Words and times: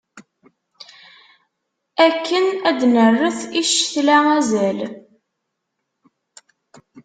Akken 2.05 2.45
ad 2.69 2.75
d-nerret 2.79 3.39
i 3.59 3.61
ccetla 3.69 4.17
azal. 4.37 4.79